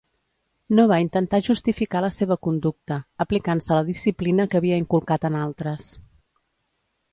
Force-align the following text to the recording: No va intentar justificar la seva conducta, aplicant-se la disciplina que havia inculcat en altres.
No 0.77 0.85
va 0.91 0.95
intentar 1.03 1.39
justificar 1.47 2.01
la 2.05 2.09
seva 2.15 2.37
conducta, 2.47 2.97
aplicant-se 3.27 3.79
la 3.79 3.85
disciplina 3.93 4.49
que 4.55 4.61
havia 4.63 4.83
inculcat 4.87 5.31
en 5.33 5.41
altres. 5.45 5.89